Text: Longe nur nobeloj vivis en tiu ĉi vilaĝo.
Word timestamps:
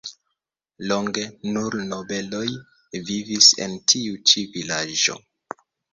Longe 0.91 1.25
nur 1.57 1.77
nobeloj 1.91 2.47
vivis 3.11 3.53
en 3.67 3.77
tiu 3.93 4.19
ĉi 4.33 4.47
vilaĝo. 4.57 5.19